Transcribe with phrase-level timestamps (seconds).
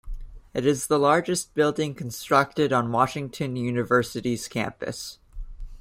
[0.55, 5.19] It is the largest building constructed on Washington University's campus.